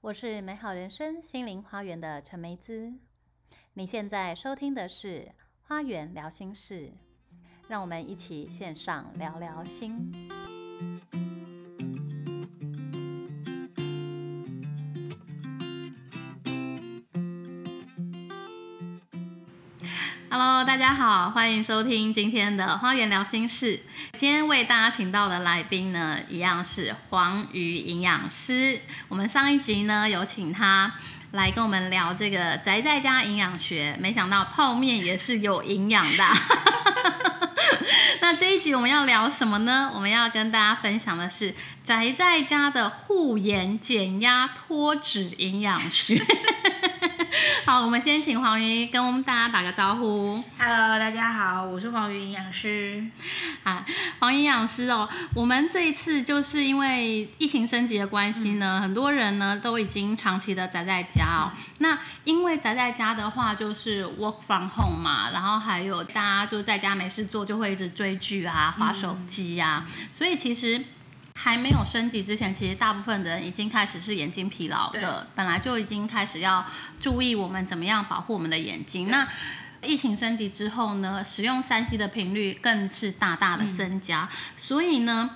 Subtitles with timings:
[0.00, 2.92] 我是美好人生心灵花园的陈梅姿。
[3.72, 5.20] 你现在收听的是
[5.62, 6.88] 《花园聊心事》，
[7.66, 10.12] 让我们一起线上聊聊心。
[20.64, 23.76] 大家好，欢迎收听今天的《花园聊心事》。
[24.16, 28.80] 今天为大家请到的来宾呢，一样是黄瑜营养师。
[29.08, 30.94] 我们上一集呢，有请他
[31.32, 36.24] 来跟我们聊这个宅在家营养学，没想到泡面也是有营养的。
[38.22, 39.90] 那这一集我们要聊什么呢？
[39.94, 46.16] 我们要跟大家分享的是宅在家的护眼、减压、脱脂营养学。
[47.66, 50.40] 好，我们先请黄瑜跟我们大家打个招呼。
[50.56, 53.04] Hello，大家好，我是黄云营养师。
[53.64, 53.84] 啊，
[54.20, 61.50] 黄营养师哦，我们这一次就是因为疫情升级的关系呢，很多人呢都已经长期的宅在家哦。
[61.78, 70.84] 那因为宅在家的话，就是 work from home 嘛，然后还有大家就在家没事做，就会一直追剧啊、划手机啊，所以其实。
[71.38, 76.64] 还没有升级之前，其实大部分的人已经开始是眼睛疲劳的，本来就已经开始要
[76.98, 79.10] 注意我们怎么样保护我们的眼睛。
[79.10, 79.28] 那
[79.82, 84.26] 疫情升级之后呢，使用三 C 的频率更是大大的增加，
[84.56, 85.32] 所以呢，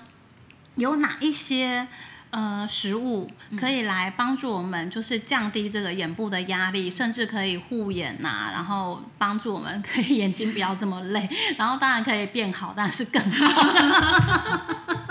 [0.75, 1.87] 有哪一些
[2.31, 3.29] 呃食物
[3.59, 15.10] 可以来帮助我们，就是降低这个眼部的压力，甚至可以护眼呐、然后帮助我们 可以眼睛不要这么累，然后当然可以变好，但是更好。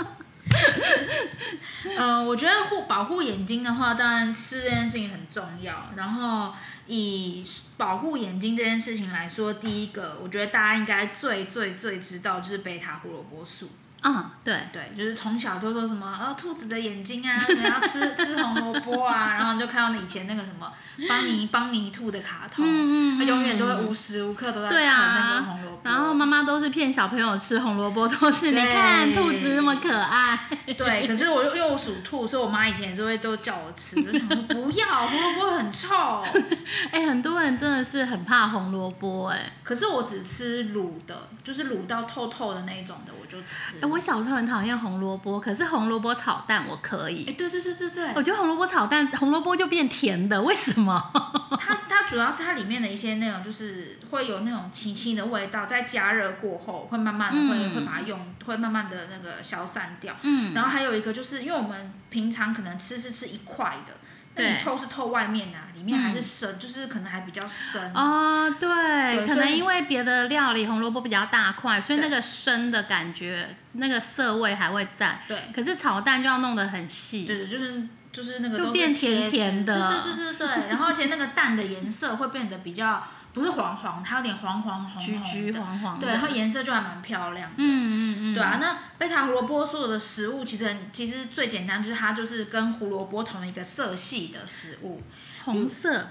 [1.97, 5.89] 呃，我觉得护保护眼睛的话，当然吃这件事情很重要。
[5.95, 6.53] 然后
[6.87, 7.43] 以
[7.77, 13.69] 保护眼睛这件事情来说，第一个我觉得大家应该最最最知道就是贝塔胡萝卜素。
[14.01, 20.71] 啊、对，对，就是从小都说什么呃兔子的眼睛啊，可能要吃 吃红萝卜啊，然后你就看到以前那个什么
[21.07, 25.81] 邦尼邦尼兔的卡通，嗯他永远都会无时无刻都在对啃啊那个红萝卜。
[25.83, 30.47] 然后妈妈都是骗小朋友吃红萝卜，都是你看兔子那么可爱。
[30.77, 36.23] 对，可是我又因为我属兔，所以我妈以前也是会都叫我吃，就想说不要红萝卜很臭。
[36.91, 39.53] 哎、很多人真的是很怕红萝卜，哎。
[39.63, 43.77] 可是我只吃卤的，就是卤到透透的那一种的，我就吃。
[43.81, 47.33] 哎、我小时候很讨厌红萝卜，可是红萝卜炒蛋我可以哎、以。
[47.33, 51.11] 对对对对对，我觉得红萝卜炒蛋，红萝卜就变甜的，为什么？
[51.59, 60.15] 它它主要是它里面的一些那种，就是会有那种奇奇的味道，在加热过后会慢慢的会、嗯会把它用，会慢慢的那个消散掉。
[60.21, 63.93] 嗯，然后还有一个就是，因为我们平常可能吃是吃一块的，
[64.35, 67.93] 那你透是透外面啊，里面还是深，就是可能还比较深。
[67.93, 75.19] 哦，对，可能因为别的料理红萝卜比较大块，所以那个生的感觉，那个涩味还会在。
[75.27, 77.25] 对可是炒蛋就要弄得很细。
[77.25, 80.69] 对对，就是就是那个就都是变甜甜的对对对对对。
[80.69, 83.03] 然后而且那个蛋的颜色会变得比较
[83.33, 86.05] 不是黄黄，它有点黄黄红红橘橘的，黄黄的。
[86.05, 87.55] 对，然后颜色就还蛮漂亮的。
[87.57, 95.01] 嗯嗯嗯，对啊，那贝塔胡萝卜所有的食物其实很其实最简单，就是它就是跟胡萝卜同一个色系的食物，
[95.45, 96.07] 红色。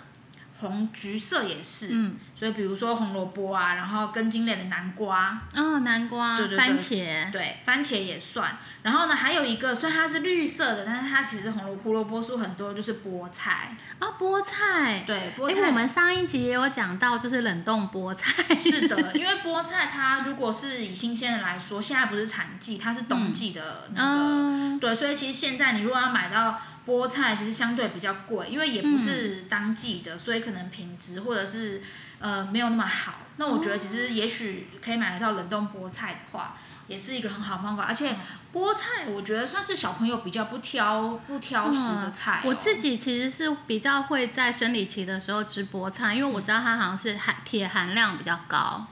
[0.61, 1.89] 红橘色也是。
[1.91, 7.31] 嗯，所以比如说红萝卜啊，然后根茎类的南瓜，哦，南瓜、对对对番茄。
[7.31, 8.57] 对，番茄也算。
[8.83, 13.77] 然后呢，还有一个虽然它是绿色的，但是它其实红萝胡萝卜素很多就是菠菜。
[13.99, 15.05] 啊，菠菜。
[15.07, 15.67] 对，菠哎、菜。
[15.67, 18.57] 我们上一集也有讲到，就是冷冻菠菜。
[18.57, 31.83] 是的， 因为菠菜它如果是以新鲜的来说，现在不是产季，它是冬季的那个，嗯，对，所以其实现在你如果要买到菠菜，其实相对比较贵，因为也不是当季的，所以可能品质或者是
[32.21, 33.15] 呃没有那么好。
[33.37, 36.55] 那我觉得其实也许可以买得到冷冻菠菜的话，
[36.89, 37.85] 也是一个很好的方法。
[37.85, 38.15] 而且
[38.53, 48.87] 菠菜我觉得算是小朋友比较不挑不挑食的菜、我自己其实是比较会在生理期的时候吃菠菜，因为我知道它好像是含铁含量比较高。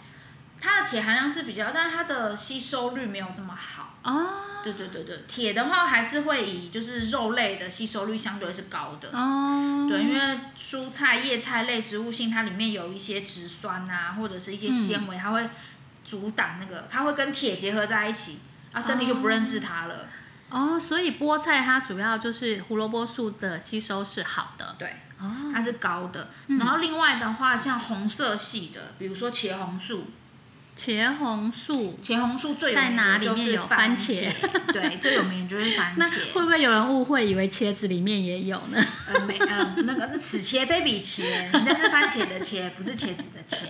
[0.61, 3.95] 它的铁含量是比较，但是它的吸收率没有这么好。
[4.03, 9.09] 哦对对对对，铁的话还是会以就是肉类的吸收率相对是高的。
[9.17, 15.49] 哦，对，因为蔬菜、叶菜类植物性，它里面有一些植酸啊，或者是一些纤维，它会
[16.05, 18.41] 阻挡那个，它会跟铁结合在一起，
[18.73, 20.09] 啊，身体就不认识它了。
[20.51, 24.75] 哦，所以菠菜它主要就是胡萝卜素的吸收是好的。
[24.77, 26.31] 对，哦，它是高的。
[26.49, 30.09] 然后另外的话，像红色系的，比如说茄红素，
[30.79, 34.33] 茄红素，茄红素最有名在哪的就是番茄，
[34.73, 36.33] 对，最有名的就是番那茄。
[36.33, 38.81] 会不会有人误会以为茄子里面也有呢？
[39.13, 43.65] 呃，没呃，那个那此茄非彼茄，人家是番茄的茄，不是茄子的茄。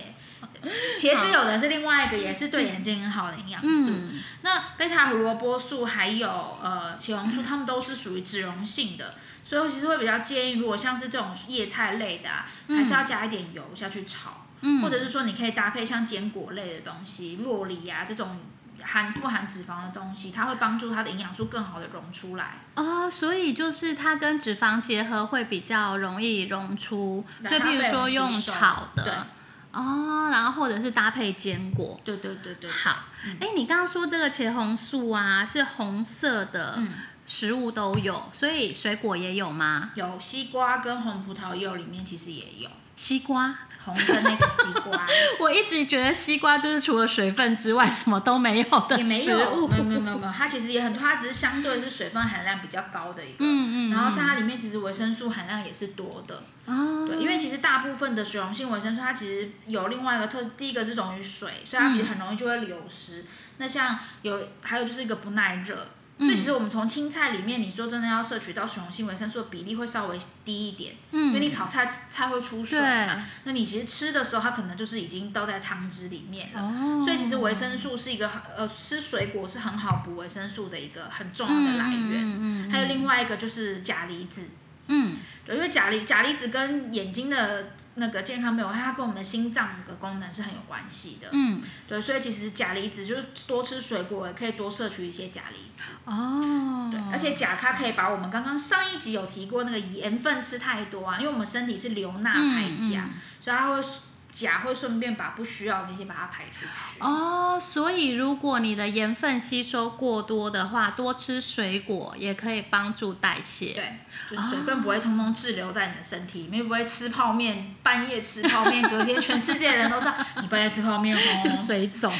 [0.97, 3.67] 茄子有的是另外一个，也是对眼睛很好的营养素。
[3.89, 6.29] 嗯那贝塔胡萝卜素还有
[6.61, 14.81] 呃茄红素，它们都是属于脂溶性的，所以我其实会比较建议，如果像是这种叶菜类的、啊，还是要加一点油下去炒，嗯。
[14.81, 18.39] 或者是说你可以搭配像坚果类的东西，洛梨啊这种
[18.81, 22.59] 含富含脂肪的东西，它会帮助它的营养素更好的溶出来。
[22.75, 29.27] 哦，所以就是它跟脂肪结合会比较容易溶出，所以譬如说用炒对的，
[29.71, 31.99] 哦，然后或者是搭配坚果。
[32.03, 33.05] 对对对对，好，
[33.39, 36.89] 哎、你刚刚说这个茄红素啊，是红色的嗯。
[37.31, 39.91] 食物都有，所以水果也有吗？
[39.93, 42.67] 有西瓜跟红葡萄柚里面其实也有。
[42.95, 45.07] 西瓜，红的那个西瓜，
[45.39, 49.67] 我一直觉得西瓜就是除了水分之外什么都没有的也没食有，物。
[49.67, 53.37] 没有没有没有没有，它其实也很多，它只是相对是水分含量比较高的一个。
[53.39, 63.25] 嗯嗯，然后像它里面其实维生素含量也是多的，哦，对，因为其实大部分的水溶性维生素它其实有另外一个特，第一个是溶于水，所以它比很容易就会流失。
[63.57, 65.87] 那像有还有就是一个不耐热，
[66.19, 76.61] 所以其实我们从青菜里面，你说真的要摄取到水溶性维生素的比例会稍微低一点，因为你炒菜菜会出水嘛，那你其实吃的时候它可能就是已经倒在汤汁里面了。
[76.61, 82.21] 哦，所以其实维生素是一个很呃吃水果是很好补维生素的一个很重要的来源。
[82.25, 84.45] 嗯嗯还有另外一个就是钾离子，
[84.89, 85.17] 嗯。
[85.45, 91.27] 对，因为钾离钾离子跟眼睛的那个健康没有关系，它跟我们的心脏的功能是很有关系的。
[91.31, 95.89] 嗯，对，所以其实钾离子就是多吃水果，也可以多摄取一些钾离子。
[96.05, 103.11] 哦，对，而且钾它可以把我们刚刚上一集有提过那个盐分吃太多啊，因为我们身体是流钠排钾，嗯。
[103.39, 103.81] 所以它会
[104.31, 107.01] 钾会顺便把不需要的那些把它排出去。
[107.01, 113.73] 哦，所以如果你的盐分吸收过多的话，多吃水果也可以帮助代谢。
[113.73, 113.99] 对，
[114.29, 122.13] 就水分不会通通滞留在你的身体里面，不会吃泡面，半夜吃泡面，隔天全世界人都知道你半夜吃泡面哦， 就水肿。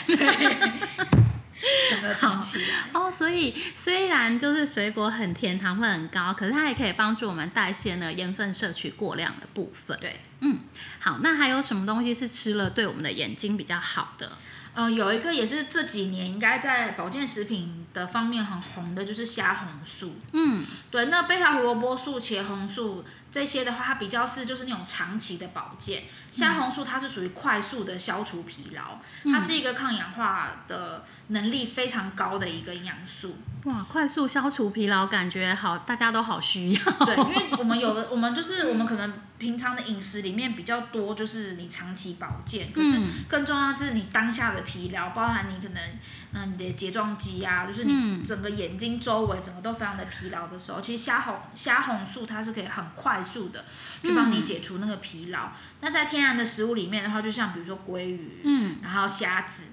[1.89, 2.89] 整个肿起来。
[2.93, 9.97] 哦，所以虽然就是水果很甜，糖分很高，可是它也可以帮助我们代谢呢盐分摄取过量的部分。
[9.99, 10.59] 对，嗯
[10.99, 14.31] 好，那还有什么东西是吃了对我们的眼睛比较好的？
[14.75, 20.15] 呃，有一个也是这几年应该在保健食品的方面很红的，就是虾红素。
[20.31, 26.03] 嗯，对，那贝塔胡萝卜素、茄红素这些的话，它比较是就是那种长期的保健。
[26.31, 28.99] 虾红素它是属于快速的消除疲劳，
[29.31, 33.35] 它是一个抗氧化的能力非常高的一个营养素。
[33.65, 37.05] 哇，快速消除疲劳，感觉好，大家都好需要。
[37.05, 45.81] 对，因为我们有的， 我们就是我们可能平常的饮食里面比较多，就是你长期保健，可是嗯更重要的是你当下的疲劳，包含你可能，
[46.31, 48.23] 嗯、你的睫状肌啊，就是你嗯。
[48.23, 53.65] 整个眼睛周围整个都非常的疲劳的时候，其实虾红虾红素它是可以很快速的
[54.03, 55.51] 去帮你解除那个疲劳。
[55.81, 58.77] 那在天然的食物里面的话，就像比如说鲑鱼，嗯。
[58.83, 59.63] 然后虾子，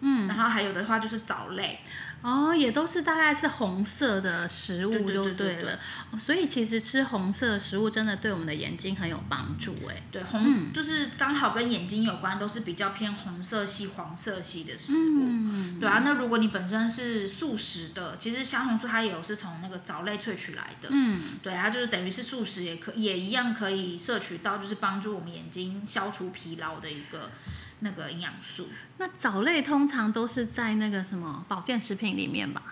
[0.00, 1.80] 嗯，然后还有的话就是藻类，
[2.20, 5.78] 哦，也都是大概是红色的食物对对就对对了。
[6.10, 10.02] 哦所以其实吃红色的食物真的对我们的眼睛很有帮助哎。
[10.10, 15.20] 对，红、就是刚好跟眼睛有关，都是比较偏红色系、黄色系的食物。
[15.22, 20.88] 嗯，对啊，那如果你本身是素食的，其实虾红素它也有是从那个藻类萃取来的。
[20.90, 27.30] 嗯，对，它就是等于是素食，也可也一样可以摄取到，就是帮助我们眼睛消除疲劳的一个
[27.80, 28.68] 那个营养素。
[28.98, 32.62] 那藻类通常都是在那个什么保健食品里面吧？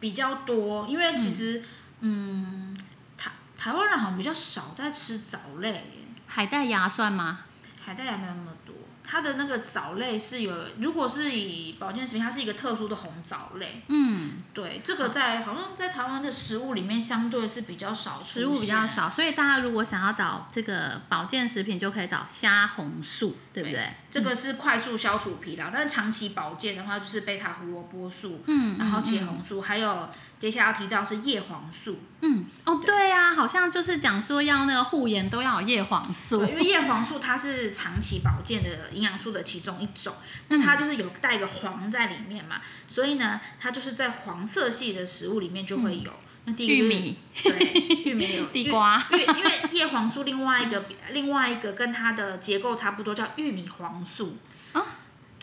[0.00, 1.62] 比较多，因为其实
[2.00, 2.76] 嗯
[3.16, 5.84] 台台湾人好像比较少在吃藻类耶。
[6.26, 7.40] 海带芽算吗？
[7.84, 8.63] 海带芽没有那么多，
[9.06, 13.82] 它的那个藻类是有，如果是以保健食品，它是一个特殊的红藻类。
[13.88, 23.90] 嗯，对，这个在好像在台湾的食物里面相对是比较少，食物比较少，所以大家如果想要找这个保健食品，就可以找虾红素，对不对？
[24.10, 30.08] 这个是快速消除疲劳，但是长期保健的话，就是贝塔胡萝卜素，嗯，然后嗯茄红素，还有
[30.44, 31.98] 接下来要提到是叶黄素。
[32.20, 33.10] 嗯，哦，对。
[33.10, 40.14] 啊，好像就是讲说要那个护眼都要有叶黄素，因为叶黄素它是长期保健的营养素的其中一种，
[40.48, 46.12] 那它就是有带一个黄在里面嘛，所以呢，它就是在黄色系的食物里面就会有。
[46.44, 47.72] 那第一个玉米、对，
[48.04, 54.36] 玉米有 地瓜，因为因为叶黄素另外一个 另外一个跟它的结构差不多，叫玉米黄素。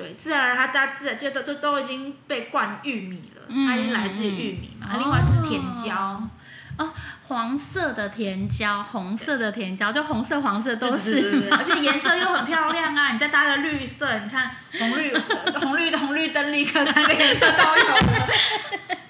[0.01, 4.88] 啊对，自然而然它大家自然就都都都已经被灌玉米了，嗯它已经来自于玉米嘛。
[4.93, 6.22] 嗯另外就是甜椒，
[6.77, 6.89] 哦
[7.27, 13.12] 黄色的甜椒，红色的甜椒，就红色、黄色都是对对对而且颜色又很漂亮啊！
[13.13, 15.15] 你再搭个绿色，你看红绿
[15.60, 18.27] 红绿红绿灯立刻三个颜色都有了。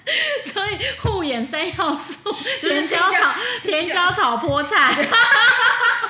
[0.44, 2.30] 所以护眼三要素：
[2.60, 4.94] 甜椒炒甜椒炒菠菜，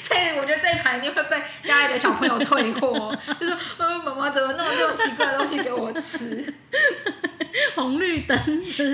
[0.00, 6.52] 这我觉得这一盘一定会被家里的小朋友退货， 就说呃妈妈怎么弄这么奇怪的东西给我吃？
[7.74, 8.84] 红绿灯 就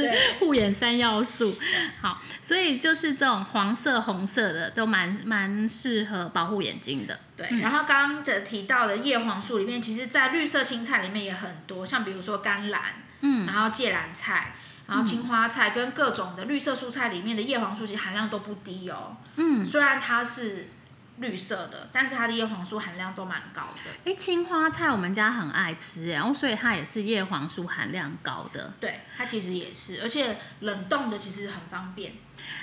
[0.40, 1.56] 护眼三要素。
[2.00, 7.18] 好，所以就是这种黄色、红色的都蛮蛮适合保护眼睛的。
[7.36, 12.82] 对，然后刚刚的提到的叶黄素里面，其实在绿色青菜里面也很多，像比如说甘蓝，
[13.20, 14.52] 嗯，然后芥蓝菜，
[14.88, 19.16] 然后青花菜跟各种的绿色蔬菜里面的叶黄素其实含量都不低哦。
[19.36, 20.66] 嗯，虽然它是
[21.20, 23.90] 绿色的，但是它的叶黄素含量都蛮高的。
[24.04, 28.72] 哎，青花菜我们家很爱吃，然后所以它也是叶黄素含量高的。
[28.80, 32.12] 对，它其实也是，而且冷冻的其实很方便。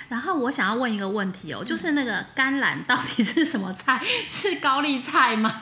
[0.08, 4.02] 然后我想要问一个问题哦，就是那个甘蓝到底是什么菜？
[4.28, 5.60] 是高丽菜吗？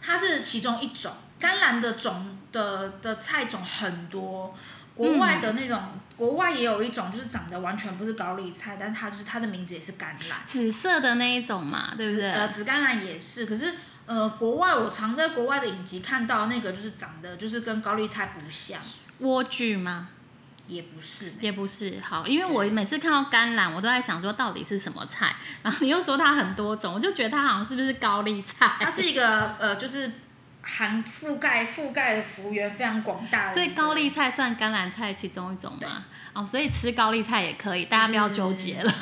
[0.00, 4.54] 它是其中一种甘蓝的种的的菜种很多，
[4.98, 5.80] 国外的那种，
[6.16, 12.28] 国外也有一种就是长得完全不是高丽菜，但它就是它的名字也是橄榄，紫色的那一种嘛，对不对？
[12.32, 13.72] 呃，紫甘蓝也是，可是
[14.06, 18.80] 呃，国外我常在国外的影集看到那个就是长得就是跟高丽菜不像，
[19.22, 20.08] 莴苣吗？
[20.66, 21.98] 也不是，也不是。
[22.02, 28.76] 好，因为我每次看到甘蓝，我都在想说到底是什么菜，然后你又说它很多种，我就觉得它好像是不是高丽菜？
[28.80, 30.12] 它是一个呃，就是
[30.70, 36.04] 含覆盖覆盖的幅员非常广大所以高丽菜算甘蓝菜其中一种嘛？
[36.34, 38.94] 哦，所以吃高丽菜也可以，大家不要纠结了。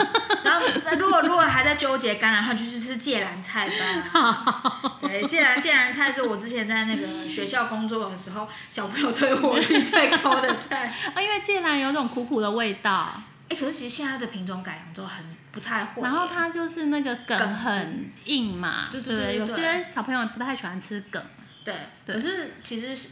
[0.45, 0.65] 然后，
[0.97, 4.97] 如果如果还在纠结甘蓝就是吃芥蓝菜吧。
[5.01, 10.95] 对，芥蓝芥蓝菜是我之前在那个学校工作的时候，小朋友退货率最高的菜。
[11.15, 13.13] 啊，因为芥蓝有种苦苦的味道，
[13.51, 16.03] 哎，可是其实现在的品种改良之后很不太会。
[16.03, 19.37] 然后它就是那个梗梗很硬嘛，对对不对？
[19.37, 21.23] 有些小朋友不太喜欢吃梗。
[21.67, 23.09] 对，可是其实是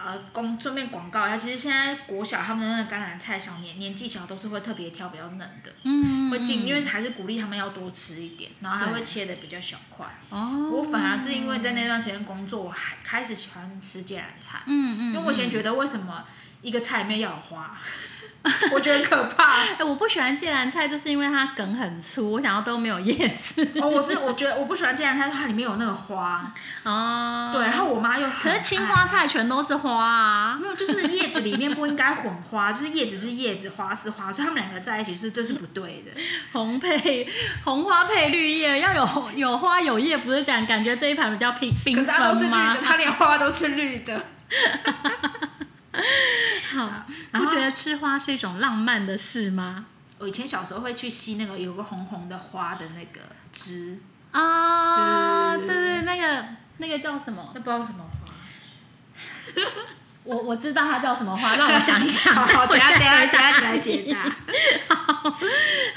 [0.00, 10.06] 呃，公顺便广告一下，其实现在国小他们的那个甘蓝菜小年年纪小都是会特别挑比较嫩的，嗯，会尽因为还是鼓励他们要多吃一点，然后还会切的比较小块。
[10.30, 16.24] 哦，我反而是因为在那段时间工作，我还开始喜欢吃芥蓝菜，嗯嗯，因为我以前觉得为什么
[16.62, 17.76] 一个菜里面要有花，
[18.72, 19.58] 我觉得很可怕。
[19.62, 23.66] 哎、我不喜欢芥蓝菜，就是因为它梗很粗，我想要都没有叶子。
[23.80, 26.52] 哦，我是我觉得我不喜欢芥蓝菜，它里面有那个花，
[26.84, 30.58] 哦，对，然后我妈又可是青花菜全都是花啊。
[30.60, 36.20] 没有，就是叶子里面不应该混花， 就是叶子是叶子，花是花，所以他们两个在一起是这是不对的。
[36.52, 37.28] 红配
[37.64, 42.78] 红花配绿叶，要有有花有叶，不是讲感觉这一盘比较缤缤可是它都是绿的，？
[42.82, 44.24] 它连花都是绿的。
[46.70, 49.86] 好，然后不觉得吃花是一种浪漫的事吗？
[50.18, 53.20] 我以前小时候会去吸那个有个红红的花的那个
[53.52, 53.98] 汁，
[54.32, 56.44] 啊，对对对那个
[56.78, 57.52] 那个叫什么？
[57.54, 58.34] 那不知道什么花。
[60.24, 62.34] 我我知道它叫什么花，让我想一想。
[62.34, 64.20] 好 好，等下等一下我等一下来解答。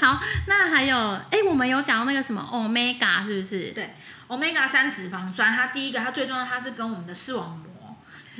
[0.00, 0.96] 好，那还有，
[1.30, 3.72] 哎，我们有讲到那个什么 omega 是不是？
[3.72, 3.94] 对
[4.28, 7.66] ，omega 三脂肪酸，它第一个它最重要，它是跟我们的视网膜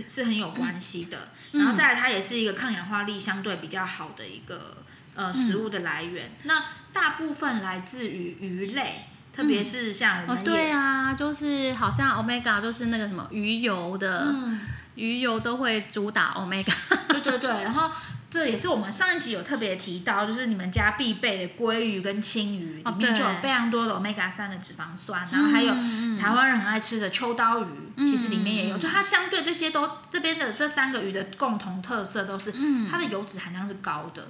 [0.06, 1.18] 是很有关系的。
[1.52, 4.82] 嗯然后再来，它也是一个抗氧化力相对比较好的一个
[5.14, 6.32] 呃食物的来源。
[6.44, 14.60] 那大部分来自于鱼类，特别是像我哦，们也、对啊，就是好像 omega 就是那个什么鱼油的，嗯，
[14.94, 16.72] 鱼油都会主打 omega。
[17.08, 17.90] 对对对，然后。
[18.32, 32.88] 这也是我们上一集有特别提到，就是你们家必备的鲑鱼跟青鱼哦里面就有非常多的 omega 三的脂肪酸，然后还有嗯台湾人很爱吃的秋刀鱼，嗯其实里面也有，嗯就它相对这些都这边的这三个鱼的共同特色都是嗯。
[32.90, 34.22] 它的油脂含量是高的，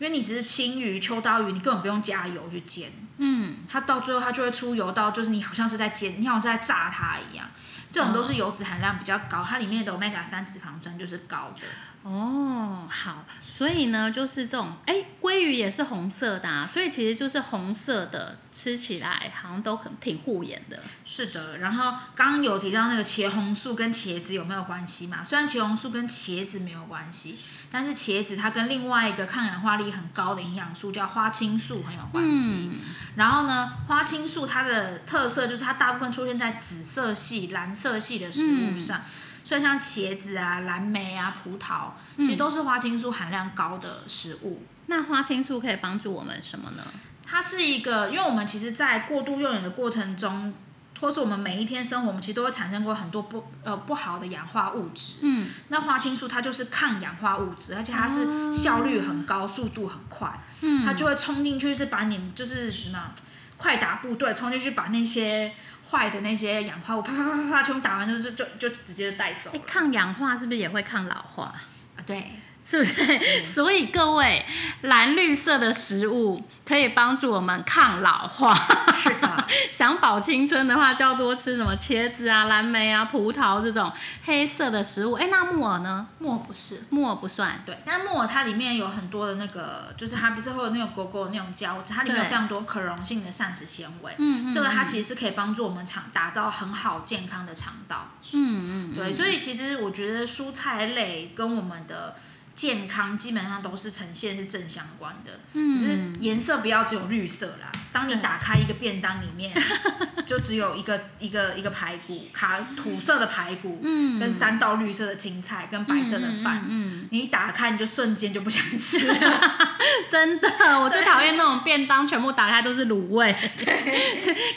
[0.00, 7.46] 因为你只是青鱼、秋刀鱼，你根本不用加油去煎，嗯，它到最后它就会出油到就是你好像是在煎，你好像是在炸它一样，
[7.92, 11.62] 这种都是油脂含量比较高，它里面的 omega 三脂肪酸就是高的。
[12.08, 20.80] 哦，好，所以呢，就是这种，哎，鲑鱼也是红色的啊，所以其实就是红色的，吃起来好像都很挺护眼的。
[21.04, 25.24] 是的，然后刚刚有提到那个茄红素跟茄子有没有关系嘛？
[25.24, 27.40] 虽然茄红素跟茄子没有关系，
[27.72, 32.70] 但是茄子它跟另外一个抗氧化力很高的营养素叫花青素很有关系。
[32.72, 32.78] 嗯，
[33.16, 39.02] 然后呢，花青素它的特色就是它大部分出现在紫色系、蓝色系的食物上，
[39.46, 44.60] 所以像茄子啊、蓝莓啊、葡萄，其实都是花青素含量高的食物。
[44.86, 46.82] 那花青素可以帮助我们什么呢？
[47.24, 50.52] 它是一个，因为我们其实，在过度用眼的过程中，
[51.00, 55.18] 或是我们每一天生活，我们其实都会产生过很多不呃不好的氧化物质。
[55.22, 63.12] 嗯，那花青素它就是抗氧化物质，而且它是效率很高，速度很快，嗯它就会冲进去，是把你就是什么
[63.56, 65.52] 快打部队冲进去，把那些
[65.90, 71.44] 坏的那些氧化物啪啪啪啪啪全部打完，就就就就直接带走欸，抗氧化是不是也会抗老化？
[71.44, 72.00] 啊。
[72.06, 72.32] 对，
[72.68, 73.20] 是不是？
[73.46, 74.44] 所以各位，
[74.82, 78.52] 蓝绿色的食物可以帮助我们抗老化。
[78.92, 83.92] 是的， 想保青春的话，就要多吃什么茄子啊、蓝莓啊、葡萄这种
[84.24, 85.12] 黑色的食物。
[85.12, 86.08] 哎，那木耳呢？
[86.18, 87.62] 木耳不是，木耳不算。
[87.64, 94.12] 对，但木耳它里面有很多的那个，就是它不是会有那种狗狗的那种胶质，它里面有非常多可溶性的膳食纤维。
[94.18, 94.52] 嗯嗯。
[94.52, 98.08] 这个它其实是可以帮助我们肠打造很好健康的肠道。
[98.32, 98.96] 嗯嗯。
[98.96, 102.16] 对，所以其实我觉得蔬菜类跟我们的。
[102.56, 107.70] 健康基本上都是呈现是正相关的，只是颜色不要只有绿色啦。
[107.92, 109.54] 当你打开一个便当里面，
[110.26, 113.80] 就只有一个一个一个排骨，卡土色的排骨，
[114.18, 116.62] 跟三道绿色的青菜，跟白色的饭，
[117.10, 119.06] 你一打开你就瞬间就不想吃。
[119.12, 119.76] 了。
[120.10, 120.48] 真的，
[120.80, 123.34] 我最讨厌那种便当全部打开都是卤味，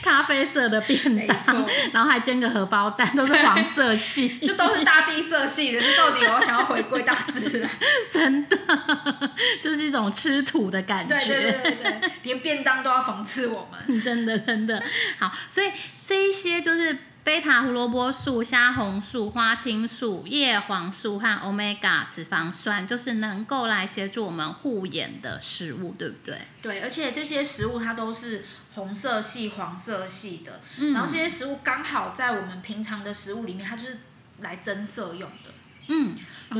[0.02, 5.82] 咖啡色的便当，然后还煎个荷包蛋，都是黄色系， 就都是大地色系的。
[5.82, 7.70] 是到底我想要回归大自然，
[8.12, 8.58] 真的
[9.62, 11.16] 就是一种吃土的感觉。
[11.18, 14.82] 对对对对，连便当都要讽刺我们， 真的真的
[15.18, 15.32] 好。
[15.50, 15.72] 所以
[16.06, 26.40] 这一些就是贝塔胡萝卜素、虾红素、花青素、叶黄素和 omega 脂肪酸，就是能够来协助我们护眼的食物，对不对？
[26.62, 28.44] 对，而且这些食物它都是
[28.74, 30.62] 红色系、黄色系的，
[30.94, 33.98] 然后这些食物刚好在我们平常的食物里面，它就是
[34.40, 35.52] 来增色用的。
[35.88, 36.16] 嗯，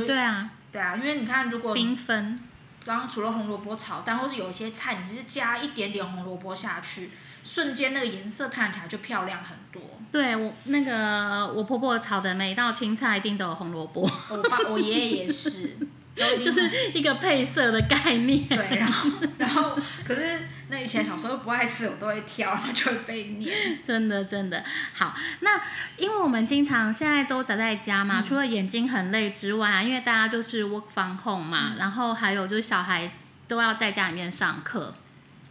[0.06, 2.38] 对啊，对啊，因为你看，如果缤纷。
[2.84, 7.10] 刚刚除了红萝卜炒蛋，或是有一些菜，你只是加一点点红萝卜下去，
[7.44, 9.82] 瞬间那个颜色看起来就漂亮很多。
[10.10, 14.10] 对我那个我婆婆炒的每一道青菜一定都有红萝卜。
[14.30, 15.76] 我爸我爷爷也是。
[16.16, 18.46] 就是一个配色的概念。
[18.46, 23.54] 对，然后，然后，可是那以前小时候不爱吃，我都会挑，然后就会被念。
[23.84, 25.14] 真的，真的好。
[25.40, 25.60] 那
[25.96, 33.10] 因为我们经常现在都宅在家嘛，除了眼睛很累之外，因为大家就是 work from home 嘛，然后还有就是小孩
[33.48, 34.94] 都要在家里面上课。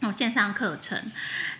[0.01, 1.11] 有线上课程，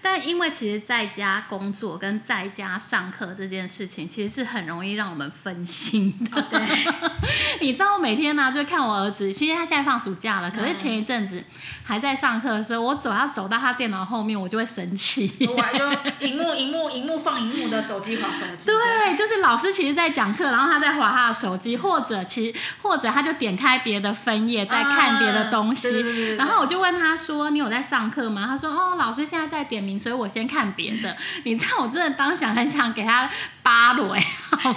[0.02, 6.42] 但因为其实在家工作跟在家上课这件事情，其实是很容易让我们分心的。
[6.44, 6.60] 对，
[7.62, 11.44] 你知道我每天呢就看我儿子，其实他现在放暑假了，可是前一阵子
[11.84, 15.32] 还在上课的时候，我走要走到他电脑后面，我就会生气。
[15.42, 18.68] 我就荧幕荧幕荧幕放荧幕的手机划手机。
[18.72, 31.18] 对，就是老师其实在讲课，然后他在划他的手机，或者其或者他就点开别的分页在看别的东西，然后我就问他说：“你有在上课吗？”他说：“哦，老师现在在点名，所以我先看别的。
[31.44, 33.30] 你知道，我真的当想很想给他
[33.64, 34.24] 扒了哎，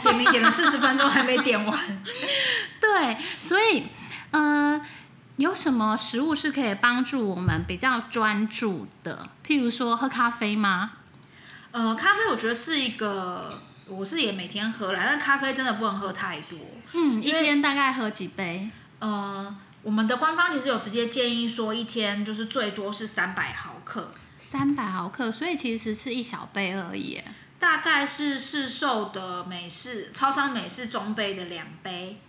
[0.02, 1.78] 点名点了四十分钟还没点完。
[2.80, 3.86] 对，所以，
[4.30, 4.80] 嗯，
[5.36, 9.28] 有什么食物是可以帮助我们比较专注的？
[9.46, 10.92] 譬如说喝咖啡吗？
[11.72, 16.58] 呃，咖啡我觉得是一个，我是也每天喝来，但咖啡真的不能喝太多。
[16.94, 18.70] 嗯，一天大概喝几杯？
[19.00, 19.54] 呃。
[19.84, 24.12] 我们的官方其实有直接建议说，一天就是最多是三百毫克，
[24.52, 27.18] 三百毫克，所以其实是一小杯而已，
[27.58, 32.20] 大概是市售的美式超商美式中杯的两杯，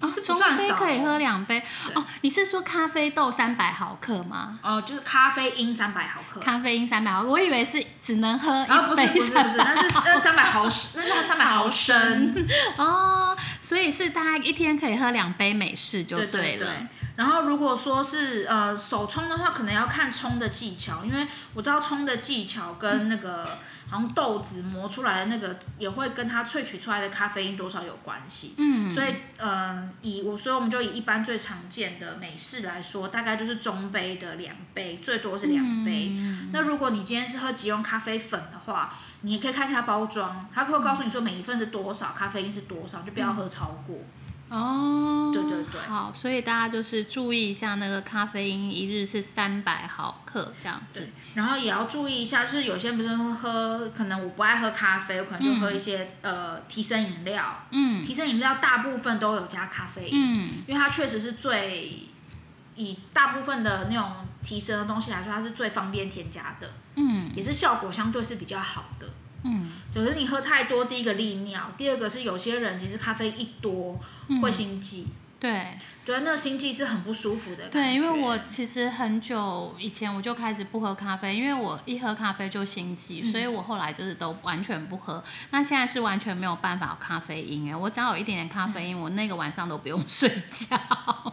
[0.00, 1.62] 哦，是不算少，可以喝两杯。
[1.94, 2.04] 哦。
[2.20, 4.60] 你是说咖啡豆三百毫克吗？
[4.62, 12.46] 哦，就是咖啡因三百毫克，咖啡因三百毫克，我以为是只能喝一杯，不是不是不是，那是那三百毫升，那是三百毫升。
[12.76, 16.86] 哦，所以是大概一天可以喝两杯美式就对了。
[17.20, 23.58] 然后如果说是呃手冲的话，可能要看冲的技巧，因为我知道冲的技巧跟那个
[23.90, 28.54] 好像豆子磨出来的那个也会跟它萃取出来的咖啡因多少有关系。
[28.56, 36.12] 嗯，所以呃以我所以我们就以一般最常见的美式来说，大概就是中杯的两杯，最多是两杯。
[36.16, 43.98] 嗯那如果你今天是喝即溶咖啡粉的话，你也可以看一下包装，它会告诉你说每一份是多少咖啡因是多少，就不要喝超过。
[44.50, 62.08] 哦，对对对，好，所以大家就是注意一下那个咖啡因一日是三百毫克这样子，然后也要注意一下，就是有些人不是喝，可能我不爱喝咖啡，我可能就喝一些呃提升饮料，嗯，提升饮料大部分都有加咖啡因，嗯，因为它确实是最
[62.74, 69.06] 以大部分的那种提升的东西来说，它是最方便添加的，嗯，也是效果相对是比较好的。
[69.42, 73.98] 嗯，就是你喝太多，第一个利尿，第二个是有些人其实咖啡一多
[74.42, 75.06] 会心悸。
[75.40, 75.74] 对，
[76.04, 77.66] 对，那个心悸是很不舒服的。
[77.70, 85.24] 对，因为我其实很久以前我就开始不喝咖啡，因为我一喝咖啡就心悸，所以我后来就是都完全不喝。
[85.50, 90.78] 那现在是完全没有办法咖啡因哎，我只要有一点点咖啡因，我那个晚上都不用睡觉。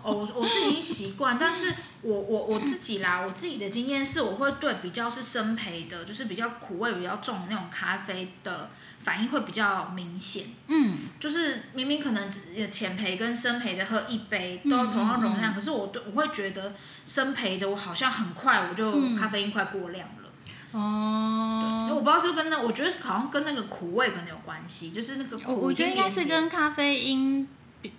[0.02, 8.70] 哦，我我是已经习惯，但是我我我自己啦，我自己的经验是，我会对比较是生培的，就是比较苦味比较重的那种咖啡的
[9.08, 10.44] 反应会比较明显。
[10.68, 16.74] 嗯，就是明明可能只浅培跟深培的喝一杯都嗯同样容量，嗯可是我对我会觉得
[17.06, 20.30] 深培的我好像很快我就嗯咖啡因快过量了。
[20.74, 27.48] 对，哦，我不知道是不是跟那，我觉得好像跟那个苦味可能有关系，就是那个我苦我觉得应该是跟咖啡因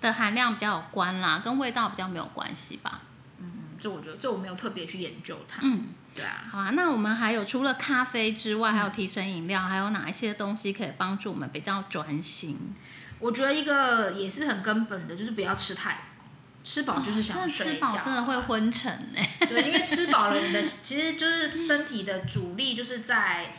[0.03, 3.01] 的含量比较有关啦，跟味道比较没有关系吧。
[3.79, 5.61] 嗯，这我觉得这我没有特别去研究它。
[5.63, 12.59] 嗯，对啊，好啊，那我们还有除了咖啡之外，还有提神饮料，还有哪一些东西可以帮助我们比较专心？
[13.21, 15.99] 我觉得一个也是很根本的，就是不要吃太饱，
[16.63, 23.55] 吃饱就是想睡觉、吃饱真的会昏沉哎、对，因为吃饱了，你的 其实就是身体的主力就是在，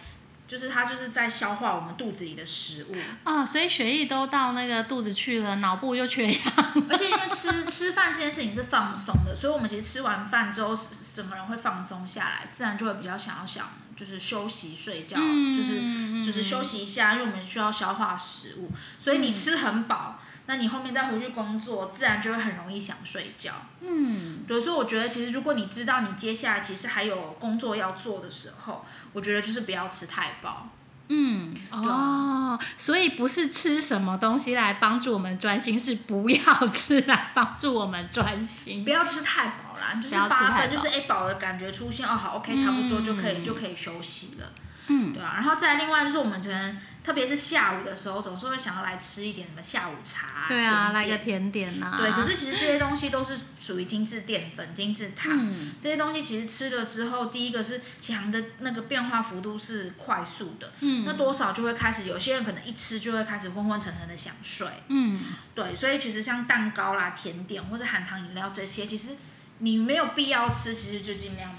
[0.50, 6.42] 就是它就是在消化我们肚子里的食物，哦，所以血液都到那个肚子去了，脑部就缺氧。
[6.90, 10.76] 而且因为吃吃饭这件事情是放松的，所以我们其实吃完饭之后，
[11.14, 20.20] 整个人会放松下来，自然就会比较想要想就是休息睡觉，嗯就是就是休息一下，因为我们需要消化食物，所以你吃很饱。
[20.48, 23.54] 那你后面再回去工作，自然就会很容易想睡觉。
[23.82, 30.69] 嗯，对，所以我觉得其实如果你知道你接下来其实还有工作要做的时候，我觉得就是不要吃太饱。
[31.12, 38.91] 嗯，哦，所以不是吃什么东西来帮助我们专心，是不要吃来帮助我们专心不。
[38.91, 44.52] 要吃太饱啦，就是八分，就是哎饱的感觉出现哦，好，OK，差不多就可以、嗯就可以休息了。
[44.89, 55.32] 嗯，对啊，然后再另外就是我们可能特别是下午的时候，总是会想要来吃一点什么下午茶、对啊，甜来个甜点呐、对，可是其实这些东西都是属于精致淀粉、精致糖。
[55.32, 64.67] 嗯这些东西其实吃了之后，第一个是血糖的那个变化幅度是快速的，嗯那多少就会开始有些人可能一吃就会开始昏昏沉沉的想睡。
[64.88, 65.21] 嗯，
[65.56, 69.12] 对，所以其实像蛋糕啦、甜点或者含糖饮料这些，其实
[69.60, 71.52] 你没有必要吃，其实就尽量。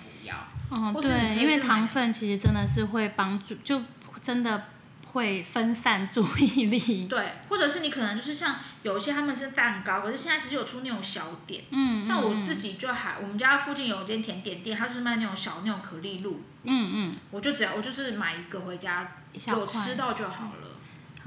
[0.71, 3.83] 哦，对，因为糖分其实真的是会帮助，就
[4.23, 4.65] 真的
[5.13, 7.07] 会分散注意力。
[7.11, 19.17] 对，或者是你可能就是像有一些他们是蛋糕，可是现在其实有出那种小点，嗯，像我嗯自己就还，我们家附近有一间甜点店，它就是卖那种小那种可丽露，嗯嗯，我就只要我就是买一个回家，
[19.49, 20.70] 有吃到就好了。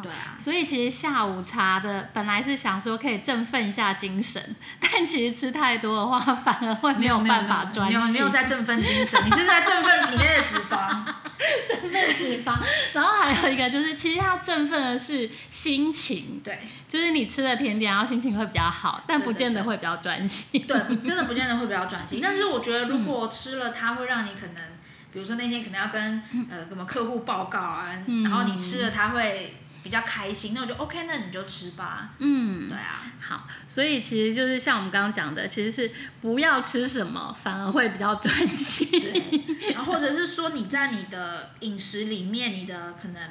[0.01, 7.99] 对啊，所以其实下午茶的本来是想说可以振奋一下精神， 但其实吃太多的话，反而会没有办法专心。
[7.99, 11.03] 没有没有在振奋精神，你是在振奋体内的脂肪。
[11.67, 12.58] 振奋脂肪，
[12.93, 20.65] 然后还有一个就是，其实它振奋的是心情，对就是你吃了甜点，然后心情会比较好，但不见得对会比较专心。
[20.65, 22.19] 对，真的不见得会比较专心。
[22.23, 24.63] 但是我觉得，嗯如果吃了它，会让你可能，
[25.12, 32.12] 比如说那天可能要跟呃什么客户报告啊，嗯然后你吃了它会比较开心，那我就 OK，那你就吃吧。
[32.19, 32.69] 嗯。
[32.69, 35.91] 对，啊，好，所以其实就是像我们刚刚讲的，其实是
[36.22, 38.89] 不要吃什么，反而会比较专心。
[38.89, 43.22] 对，然后或者是说你在你的饮食里面，你的可能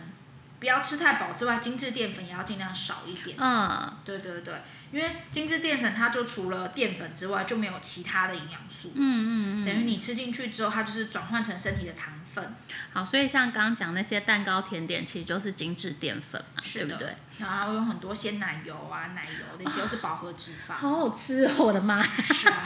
[0.61, 3.37] 不要吃太饱之外，精致淀粉也要尽量少一点。
[3.41, 3.97] 嗯。
[4.05, 4.55] 对对对，
[4.93, 12.55] 因为精致淀粉它就除了淀粉之外就没有其他的营养素，嗯嗯嗯，等于你吃进去之后，它就是转换成身体的糖分。
[12.93, 17.15] 好，所以像刚刚讲那些蛋糕、甜点，其实就是精致淀粉嘛，对不对？
[17.39, 20.75] 然后用很多鲜奶油啊、奶油那些都是饱和脂肪。
[20.75, 22.03] 好好吃哦，我的妈！
[22.03, 22.63] 是啊，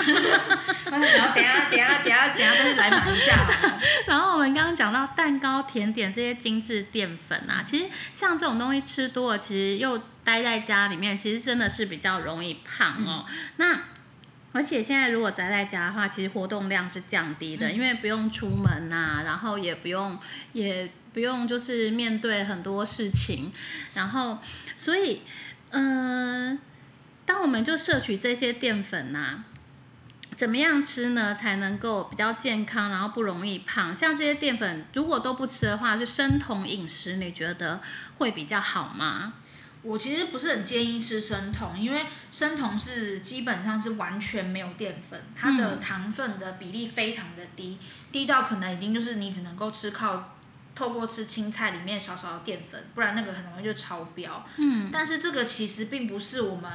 [0.90, 3.46] 然 后等下等下等下等下再去来买一下。
[4.06, 13.24] 然后我们刚刚讲到蛋糕、甜点这些精致淀粉啊，其实像这种东西吃多了，其实又待在家里面，其实真的是比较容易胖哦。
[13.56, 13.78] 那
[14.56, 20.18] 而且现在如果宅在家的话，其实活动量是降低的，因为不用出门呐、然后也不用
[20.54, 23.52] 也不用就是面对很多事情，
[23.94, 24.38] 然后
[24.76, 25.22] 所以
[25.70, 26.58] 嗯、呃
[27.26, 29.42] 当我们就摄取这些淀粉呐、
[30.36, 33.92] 怎么样吃呢，才能够比较健康，然后不容易胖？
[33.92, 37.80] 像这些淀粉，如果都不吃的话，是生酮饮食，你觉得
[38.18, 39.34] 会比较好吗？
[39.86, 47.78] 我其实不是很建议吃生酮，因为生酮是基本上是完全没有淀粉，它的嗯糖分的比例非常的低，
[48.10, 50.34] 低到可能已经就是你只能够吃靠
[50.74, 54.44] 透过吃青菜里面少少的淀粉，不然那个很容易就超标。
[54.56, 56.70] 嗯，但是这个其实并不是我们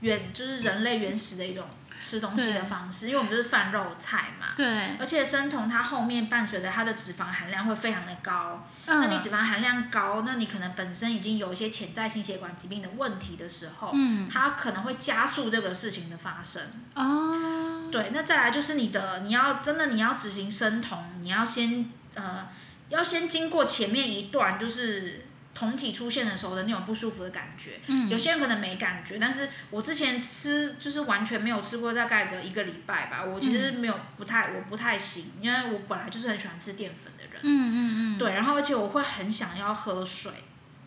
[0.00, 1.64] 原就是人类原始的一种
[2.00, 4.48] 吃东西的方式，因为我们就是饭肉菜嘛。
[4.56, 16.62] 对，而且生酮它后面伴随着它的脂肪含量会非常的高，那你嗯脂肪含量高，那你可能本身已经有一些潜在心血管疾病的问题的时候，嗯，它可能会加速这个事情的发生。
[16.94, 22.48] 哦，对，那再来就是你的，你要真的你要执行生酮，你要先呃，
[22.88, 25.25] 要先经过前面一段就是
[25.56, 27.80] 酮体出现的时候的那种不舒服的感觉。
[27.86, 37.40] 嗯有些人可能没感觉，但是我之前吃就是完全没有吃过，大概个一个礼拜吧，我其实没有不太我不太行，因为我本来就是很喜欢吃淀粉的人。
[37.42, 37.78] 嗯嗯
[38.16, 40.30] 嗯，对，然后而且我会很想要喝水。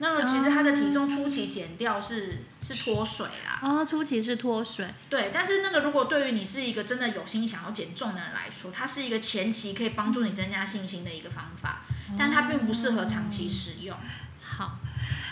[0.01, 5.29] 那么其实他的体重初期减掉是、是脱水啦，哦，初期是脱水，对。
[5.33, 11.81] 但是那个如果对于你是一个真的有心想要减重的人来说，它是一个前期可以帮助你增加信心的一个方法，
[12.17, 13.93] 但它并不适合长期使用。
[14.59, 14.77] 好。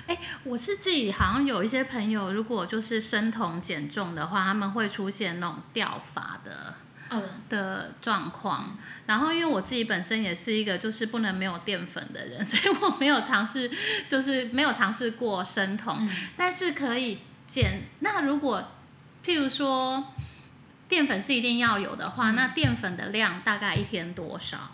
[0.07, 6.75] 哎，我是自己好像有一些朋友，如果就是生酮减重的话，他们会出现那种掉发的
[7.09, 8.77] 嗯，的状况。
[9.05, 13.69] 然后因为我自己本身也是一个就是不能没有淀粉的人， 所以我没有尝试，
[14.07, 17.83] 就是没有尝试过生酮，嗯但是可以减。
[17.99, 18.63] 那如果
[19.25, 20.13] 譬如说
[20.87, 24.71] 淀粉是一定要有的话，那淀粉的量大概一天多少？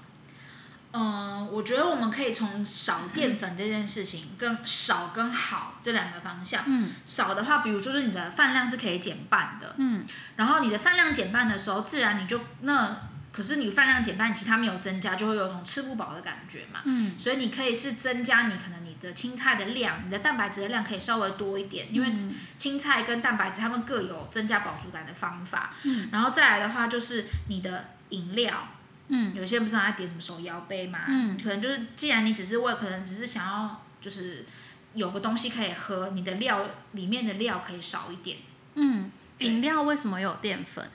[0.94, 6.64] 嗯，我觉得我们可以从少淀粉这件事情跟少跟好这两个方向。
[6.68, 12.96] 嗯少的话，比如就是你的饭量是可以减半的，嗯然后你的饭量减半的时候，自然你就那
[13.32, 16.82] 可是你饭量减半，其实它没有增加，就会有种吃不饱的感觉嘛。
[16.86, 25.74] 嗯所以你可以是增加你可能你的青菜的量，你的蛋白质的量可以稍微多一点，因为嗯青菜跟蛋白质它们各有增加饱足感的方法。
[25.82, 28.68] 嗯然后再来的话就是你的饮料，
[29.16, 34.46] 嗯有些人不是还点什么手摇杯嘛，嗯可能就是既然你只是为可能只是想要就是
[34.94, 38.38] 有个东西可以喝，你的料里面的料可以少一点，
[38.76, 40.90] 嗯，饮料为什么有淀粉？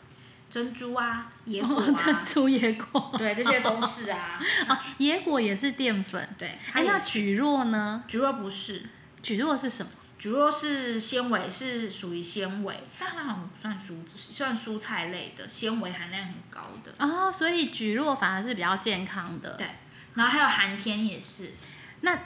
[0.50, 6.26] 珍珠啊、野果哦， 珍啊，珠野果对，这些都是啊，啊， 野果也是淀粉。
[6.38, 8.02] 对，它哎，那也是蒟蒻呢？
[8.08, 8.82] 菊若不是。
[9.22, 9.90] 蒟蒻是什么？
[10.18, 16.92] 菊若是纤维，是属于纤维，但它好像不算蔬算蔬菜类的，纤维含量很高的。
[16.98, 19.52] 哦，所以蒟蒻反而是比较健康的。
[19.52, 19.66] 对
[20.14, 21.52] 然后还有寒天也是，
[22.00, 22.18] 那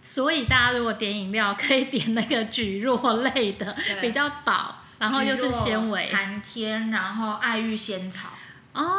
[0.00, 6.08] 所以大家如果点饮料，可以点那个蒟蒻类的，比较饱，然后又是纤维。
[6.12, 8.28] 寒天，然后爱玉仙草，
[8.72, 8.96] 哦，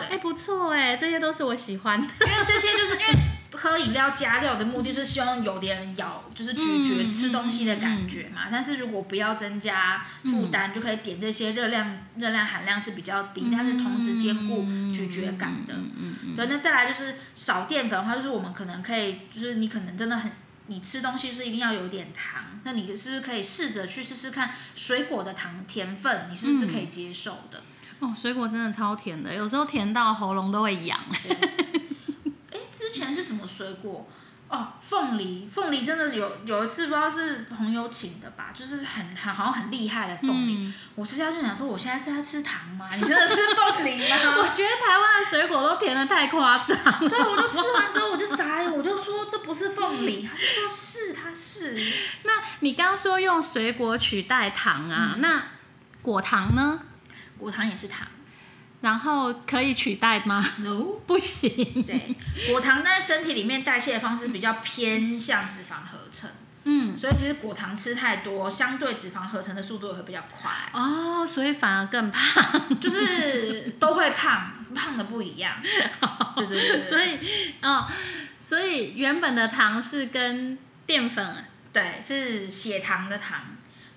[0.00, 2.08] 对哎，不错哎，这些都是我喜欢的。
[2.26, 3.14] 因为这些就是因为
[3.52, 8.42] 喝饮料加料的目的是希望有点咬，就是咀嚼、嗯吃东西的感觉嘛。
[8.50, 15.74] 但是如果不要增加负担，就可以点这些热量热量含量是比较低，但是同时兼顾咀嚼感的。
[15.74, 20.32] 嗯对，那再来就是少淀粉的话，就是我们可能可以，就是你可能真的很，
[20.68, 27.62] 你吃东西就是一定要有点糖，那你是不是可以试着去试试看水果的糖甜分，你是不是可以接受的？
[27.98, 30.98] 哦，水果真的超甜的，有时候甜到喉咙都会痒。
[33.12, 34.08] 是什么水果？
[34.48, 40.66] 哦，凤梨，凤梨真的有有一次不知道是朋友请的吧，就是很很好像很厉害的凤梨。
[40.66, 42.90] 嗯，我吃下去想说，我现在是在吃糖吗？
[42.94, 44.16] 你真的是凤梨吗？
[44.36, 46.76] 我觉得台湾的水果都甜的太夸张。
[47.08, 51.74] 对，我就吃完之后我就傻眼，我就说这不是凤梨，他就说是，它是。
[52.24, 55.42] 那你刚刚说用水果取代糖啊，那
[56.02, 56.78] 果糖呢？
[57.38, 58.06] 果糖也是糖
[58.82, 60.82] 然后可以取代吗？，no。
[61.06, 61.50] 不行。
[61.86, 62.14] 对，
[62.50, 66.28] 果糖在身体里面代谢的方式比较偏向脂肪合成，
[66.64, 72.62] 嗯，所以其实果糖吃太多，相对脂肪合成的速度也会比较快，哦，所以反而更胖。
[72.80, 75.54] 就是都会胖，胖的不一样。
[76.36, 77.18] 对对对对，所以
[77.62, 77.86] 哦，
[78.40, 83.40] 所以原本的糖是跟淀粉对是血糖的糖。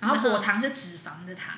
[0.02, 1.56] 然后然后果糖是脂肪的糖，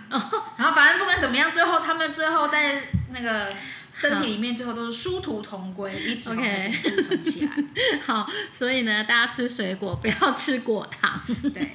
[0.57, 3.51] 然后反正不管怎么样，最后他们最后在那个
[3.93, 7.51] 身体里面，最后都是殊途同归，以脂肪的形式存起来。
[8.05, 11.21] 好，所以呢，大家吃水果不要吃果糖。
[11.53, 11.73] 对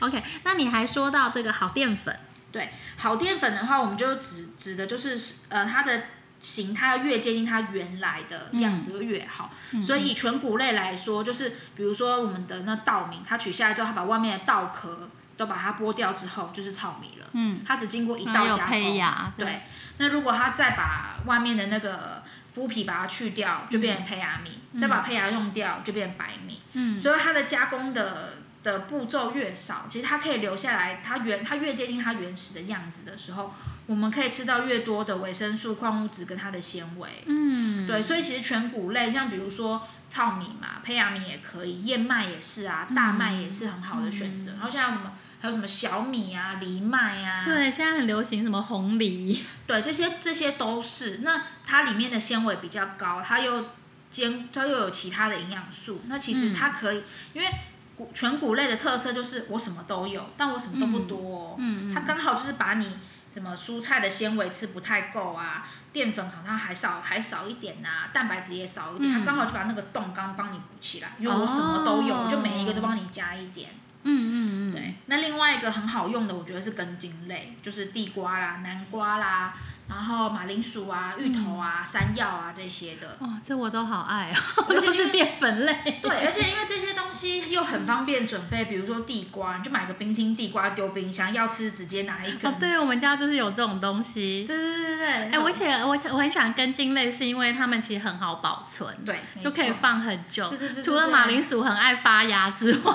[0.00, 2.18] ，OK，那你还说到这个好淀粉，
[2.50, 6.02] 对，好淀粉的话，我们就指指的就是呃它的
[6.40, 9.52] 形它要越接近它原来的样子会越好。
[9.82, 17.26] 所以以全谷类来说，就是比如说我们的那稻米，它取下来之后，它把外面的稻壳都把它剥掉之后，就是糙米了。
[17.32, 19.32] 嗯，它只经过一道加工。
[19.36, 19.62] 对，
[19.98, 22.22] 那如果它再把外面的那个
[22.54, 26.60] 麸皮把它去掉，就变成胚芽米；再把胚芽用掉，就变成白米。
[26.74, 33.54] 嗯，所以它的加工的的步骤越少，其实它可以留下来，它原它越接近它原始的样子的时候，
[33.86, 37.08] 我们可以吃到越多的维生素、矿物质跟它的纤维。
[37.26, 44.50] 嗯，对，所以其实全谷类，像比如说糙米嘛，胚芽米也可以，燕麦也是啊，大麦也是很好的选择。
[44.52, 51.20] 然后像什么还有什么小米啊、藜麦啊，对，现在很流行什么红梨， 对，这些这些都是。
[51.22, 53.64] 那它里面的纤维比较高，它又
[54.10, 57.48] 兼它又有其他的营养素，那其实它可以，因为
[57.96, 61.56] 谷全谷类的特色就是我什么都有，但我什么都不多、哦。
[61.56, 61.94] 嗯。
[61.94, 62.98] 它刚好就是把你
[63.32, 73.70] 什么蔬菜的纤维吃不太够啊，淀粉好像还少还少一点呐、蛋白质也少一点，刚好就把那个洞刚帮你补起来，因为我什么都有，哦我就每一个都帮你加一点。
[74.04, 79.54] 嗯嗯嗯，对，那另外一个很好用的，我觉得是根茎类，就是地瓜啦、南瓜啦，
[79.94, 83.16] 然后马铃薯啊、芋头啊、山药啊这些的。
[83.20, 86.00] 哇，这我都好爱哦，而且 都是淀粉类。
[86.00, 92.50] 对，而且因为这些东西又很方便准备，比如说地瓜，你就买个冰心地瓜丢冰箱，要吃直接拿一根。
[92.50, 94.44] 哦，对我们家就是有这种东西。
[94.46, 95.06] 对对对对。
[95.06, 100.48] 哎、而且我我很喜欢根茎类，是因为它们其实很好保存，对，就可以放很久。
[100.48, 102.94] 对对对对除了马铃薯很爱发芽之外，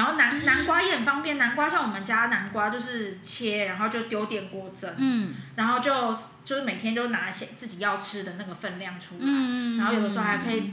[0.00, 5.34] 然后南南瓜也很方便，南瓜像我们家南瓜就是切，然后就丢电锅蒸，嗯。
[5.56, 10.72] 然后就就是每天都拿一些自己要吃的那个分量出来，嗯，然后有的时候还可以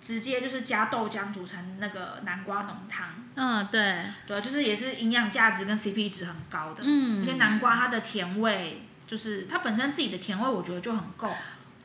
[0.00, 3.06] 直接就是加豆浆煮成那个南瓜浓汤，
[3.36, 7.22] 嗯对，对，就是也是营养价值跟 CP 值很高的，嗯。
[7.22, 11.30] 而且南瓜它的甜味就是它本身自己的甜味，我觉得就很够，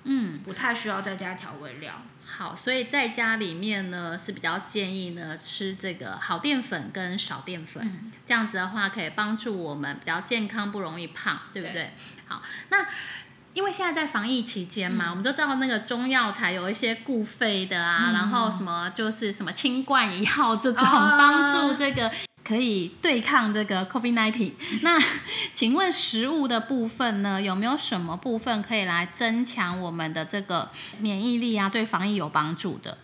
[0.03, 0.39] 嗯。
[0.39, 2.01] 不太需要再加调味料。
[2.31, 11.73] 好，所以在家里面呢是比较建议呢吃这个好淀粉跟少淀粉，嗯这样子的话可以帮助我们比较健康，不容易胖，对不对？
[11.73, 11.91] 对
[12.27, 12.85] 好，那
[13.55, 22.12] 因为现在在防疫期间嘛，嗯我们都知道那个中药材有一些固肺的啊，嗯然后什么就是什么清冠一号这种啊帮助这个。
[22.49, 24.53] 可以对抗这个 COVID-19。
[24.81, 24.99] 那
[25.53, 32.97] 请问食物的部分呢，有没有什么部分可以来增强我们的这个免疫力啊，对防疫有帮助的？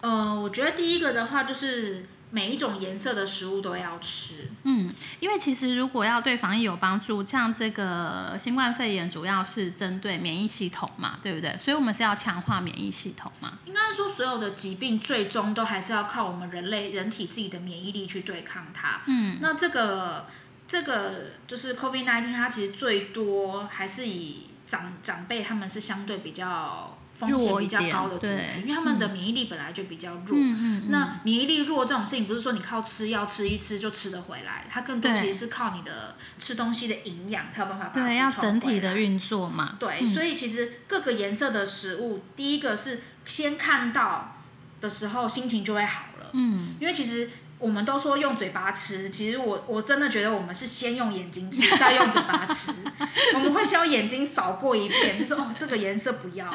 [0.00, 4.50] 呃，我觉得第一个的话就是每一种颜色的食物都要吃。
[4.64, 11.56] 嗯，因为其实如果要对防疫有帮助，像这个新冠肺炎主要是针对免疫系统嘛，对不对？
[11.62, 13.58] 所以我们是要强化免疫系统嘛。
[13.64, 19.00] 应该说，所有的疾病最终都还是要靠我们人类人体自己的免疫力去对抗它。
[19.06, 20.26] 嗯，那这个
[20.66, 30.36] 这个就是 COVID-19，它其实最多还是以长长辈他们是相对比较风险比较高的族对群，因为他们的免疫力本来就比较弱。
[30.36, 39.76] 嗯嗯嗯那免疫力弱这种事情，不是说你靠吃药吃一吃就吃得回来，它更多其实是靠你的吃东西的营养才有办法把它对，要整体的运作嘛。
[39.80, 44.36] 对，嗯所以其实各个颜色的食物，第一个是先看到
[44.80, 52.70] 的时候心情就会好了，嗯，因为其实我们都说用嘴巴吃，其实我我真的觉得我们是先用眼睛吃，再用嘴巴吃，
[53.34, 56.46] 我们会先用眼睛扫过一遍，就说哦这个颜色不要，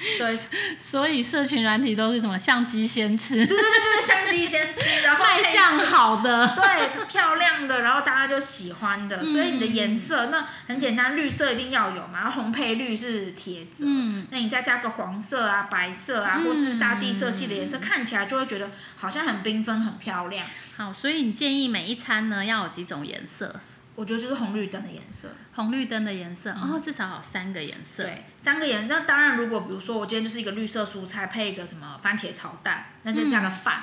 [0.18, 0.36] 对，
[0.80, 6.46] 所以社群软体都是什么相机先吃，对对对对，相机先吃， 然后卖相好的。
[6.56, 14.26] 对，漂亮的，然后大家就喜欢的，所以你的颜色那很简单，绿色一定要有嘛，然后红配绿是铁则，嗯。
[14.30, 20.46] 那你再加个黄色啊、白色啊，或是大地色系的颜色，看起来就会觉得好像很缤纷、很漂亮。
[20.76, 23.60] 好，所以你建议每一餐呢要有几种颜色？
[24.00, 28.02] 我觉得就是红绿灯的颜色，红绿灯的颜色，哦，至少有三个颜色。
[28.02, 28.88] 对，三个颜。
[28.88, 33.82] 那当然，如果比如说我今天就是一个绿色蔬菜配一个什么番茄炒蛋，那就加个饭。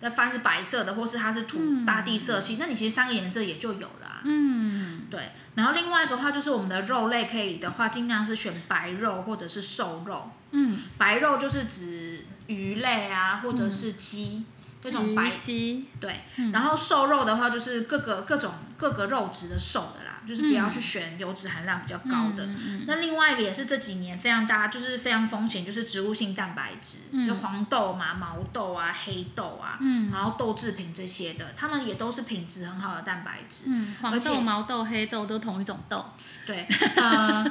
[0.00, 4.20] 那饭是白色的，或是它是土大地色系，那你其实三个颜色也就有了、啊。
[4.24, 10.28] 嗯，对，然后另外一个话就是我们的肉类可以的话，尽量是选白肉或者是瘦肉。
[10.50, 14.42] 嗯，白肉就是指鱼类啊，或者是鸡、
[14.82, 16.20] 这种白鱼鸡，对。
[16.36, 22.46] 嗯然后瘦肉的话，就是各个各种各个肉质的瘦的啦，就是不要去选油脂含量比较高的。
[22.86, 33.64] 那另外一个也是这几年非常大，就是非常风险，就是植物性蛋白质，嗯就黄豆嘛、毛豆啊、黑豆啊，嗯然后豆制品这些的，它们也都是品质很好的蛋白质。
[33.66, 36.04] 嗯，黄豆、毛豆、黑豆都同一种豆。
[36.44, 36.66] 对
[36.96, 37.44] 呃，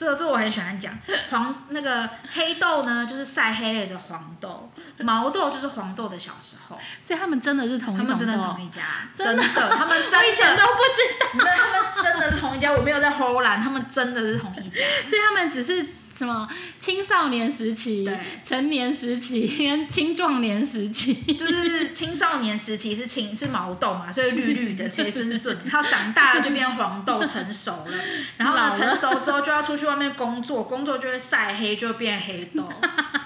[0.00, 0.98] 这这我很喜欢讲。
[1.28, 4.70] 黄那个黑豆呢，就是晒黑了的黄豆；
[5.04, 8.14] 毛豆就是黄豆的小时候， 所以他们真的是同一种豆。
[8.14, 8.80] 他们真的是同一家，
[9.18, 9.42] 真的
[9.76, 14.82] 他们真 我以前的，都不知道，他们真的是同一家，我没有在偷懒，他们真的是同一家。
[15.04, 15.86] 所以他们只是
[16.20, 16.46] 什么
[16.78, 21.14] 青少年时期对、成年时期跟青壮年时期。
[21.32, 27.96] 就是青少年时期是青是毛豆嘛，所以绿绿的切顺顺， 然后长大了就变黄豆，成熟了，
[28.36, 32.68] 然后呢成熟之后就要出去外面工作，工作就会晒黑，就会变黑豆。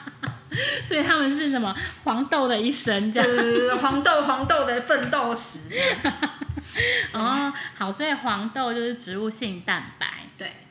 [0.84, 3.28] 所以他们是什么黄豆的一生这样。
[3.28, 5.58] 对对对对，黄豆黄豆的奋斗史。
[7.12, 10.06] 哦，好，所以黄豆就是植物性蛋白。
[10.38, 10.63] 对，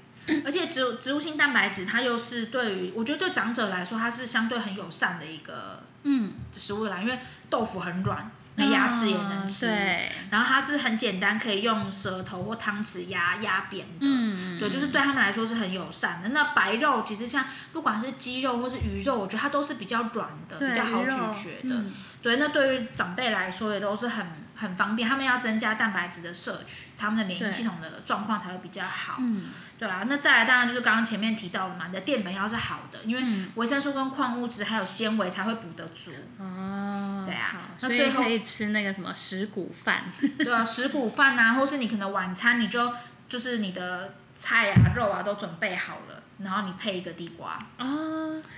[0.46, 9.68] 而且植物植物性蛋白质，它又是对于我觉得对长者来说，它是相对很友善的一个嗯，食物来，因为豆腐很软，那牙齿也能吃。
[9.68, 13.98] 嗯对，然后它是很简单，可以用舌头或汤匙压压扁的。
[14.02, 16.30] 嗯，对，就是对他们来说是很友善的。
[16.30, 21.76] 那白肉其实像不管是鸡肉或是鱼肉，我觉得它都是比较软的，比较好咀嚼的。
[21.76, 29.16] 嗯对，那对于长辈来说也都是很很方便，他们要增加蛋白质的摄取，他们的免疫系统的状况才会比较好。
[29.20, 29.46] 嗯，
[29.80, 36.12] 对啊，那再来当然就是刚刚前面提到的嘛，你的淀粉要是好的，因为嗯维生素跟矿物质还有纤维才会补得足。
[36.38, 40.04] 哦，对啊所以那最后可以吃那个什么石谷饭，
[40.38, 42.94] 对啊，石谷饭啊，或是你可能晚餐你就
[43.28, 47.88] 就是你的菜啊、肉啊都准备好了，然后你配一个地瓜，啊，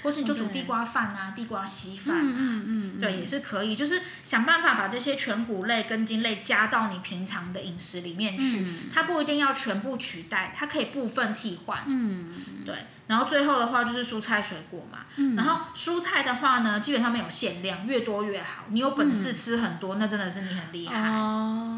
[0.04, 2.22] 或是你就煮地瓜饭啊、地瓜稀饭啊。
[2.22, 8.60] 嗯嗯嗯，对，也是可以，就是想办法把这些全谷类、根茎类加到你平常的饮食里面去。
[8.62, 11.84] 嗯它不一定要全部取代，它可以部分替换。
[11.86, 12.34] 嗯，
[12.66, 12.74] 对，
[13.08, 15.00] 然后最后的话就是蔬菜水果嘛。
[15.18, 18.64] 嗯然后蔬菜的话呢，基本上没有限量，越多越好。
[18.70, 21.10] 你有本事吃很多，那真的是你很厉害。
[21.10, 21.75] 哦，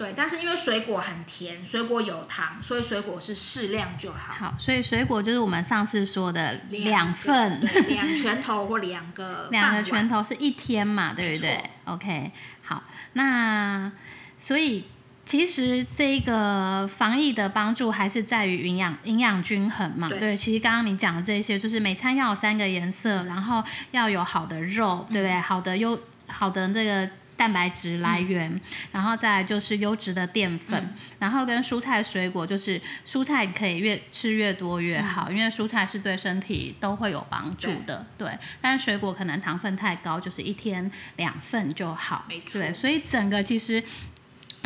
[0.00, 4.32] 对，但是因为水果很甜，水果有糖，所以水果是适量就好。
[4.32, 12.32] 好，所以水果就是我们上次说的两份，对 两拳头或两个 两个拳头是一天嘛，对不没对？OK，
[12.62, 12.82] 好，
[13.12, 13.92] 那
[14.38, 14.86] 所以
[15.26, 20.08] 其实这个防疫的帮助还是在于营养营养均衡嘛。
[20.08, 25.38] 对其实刚刚你讲的这些，就是每餐要有三个颜色，然后要有好的肉，对不对？
[25.38, 27.10] 好的优好的这个。
[27.40, 28.60] 蛋白质来源，
[28.92, 38.30] 然后再来就是优质的淀粉，然后跟蔬菜水果，就是蔬菜可以越吃越多越好，因为蔬菜是对身体都会有帮助的，对。
[38.60, 42.74] 但是水果可能糖分太高，就是一天两份就好，没错对。
[42.74, 43.82] 所以整个其实。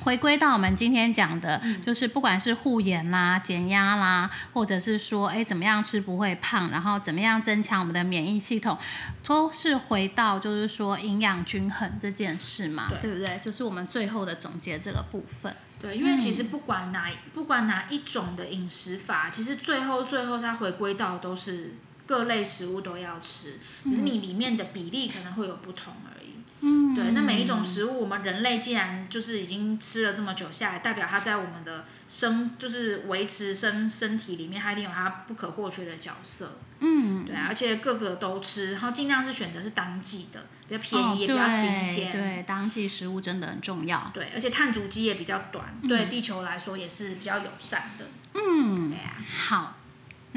[0.05, 8.79] 回归到我们今天讲的，嗯就是不管是护眼啦、减压啦，或者是说，哎，怎么样吃不会胖，然后怎么样增强我们的免疫系统，
[9.27, 13.41] 都是回到就是说营养均衡这件事嘛，对对不对？
[13.43, 15.57] 就是我们最后的总结这个部分。
[15.81, 21.75] 对，因为其实不管哪、不管哪一种的饮食法，其实最后最后它回归到都是
[22.07, 26.34] 各类食物都要吃，只是你里面的比例可能会有不同而已。
[26.61, 36.59] 嗯，对，那每一种食物，我们人类既然就是已经吃了这么久下来，代表它在我们的生就是维持身身体里面，它一定有它不可或缺的角色。
[36.81, 42.13] 嗯，对啊，而且个个都吃，然后尽量是选择是当季的，比较便宜、哦也比较新鲜。
[42.13, 44.11] 对，当季食物真的很重要。
[44.15, 48.07] 对，而且碳足迹也比较短，对地球来说也是比较友善的。
[48.35, 49.77] 嗯对，啊，好。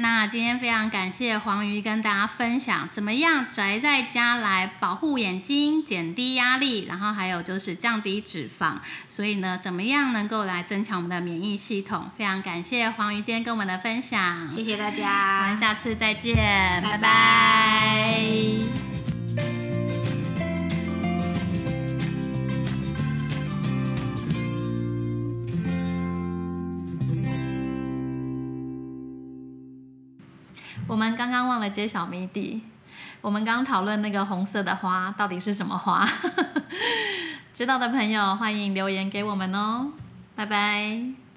[0.00, 8.76] 那今天非常感谢黄鱼跟大家分享怎么样宅在家来保护眼睛、减低压力，然后还有就是降低脂肪。
[9.08, 12.10] 所以呢，怎么样能够来增强我们的免疫系统？
[12.16, 14.48] 非常感谢黄鱼今天跟我们的分享。
[14.52, 18.87] 谢谢大家我家们，下次再见，拜拜拜
[30.88, 32.62] 我们刚刚忘了揭晓谜底。
[33.20, 36.08] 我们刚讨论那个红色的花到底是什么花？
[37.52, 39.92] 知道的朋友欢迎留言给我们哦。
[40.34, 41.27] 拜拜。